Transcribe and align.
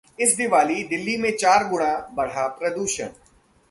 इस 0.19 0.35
दिवाली 0.35 0.83
दिल्ली 0.83 1.17
में 1.17 1.31
चार 1.37 1.67
गुणा 1.69 1.93
बढ़ा 2.13 2.47
प्रदूषण 2.59 3.09